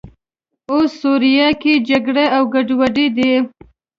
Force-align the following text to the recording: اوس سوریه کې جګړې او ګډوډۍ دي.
اوس 0.71 0.89
سوریه 1.01 1.49
کې 1.61 1.73
جګړې 1.89 2.25
او 2.35 2.43
ګډوډۍ 2.53 3.07
دي. 3.17 3.33